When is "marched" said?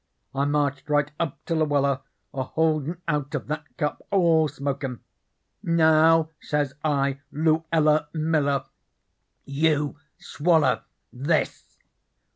0.45-0.89